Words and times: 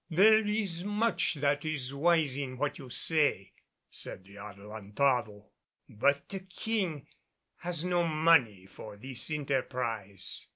"There 0.09 0.43
is 0.47 0.83
much 0.83 1.35
that 1.35 1.63
is 1.63 1.93
wise 1.93 2.35
in 2.35 2.57
what 2.57 2.79
you 2.79 2.89
say," 2.89 3.53
said 3.91 4.23
the 4.25 4.37
Adelantado, 4.39 5.51
"but 5.89 6.27
the 6.27 6.39
King 6.39 7.05
has 7.57 7.83
no 7.85 8.03
money 8.07 8.65
for 8.65 8.97
this 8.97 9.29
enterprise. 9.29 10.47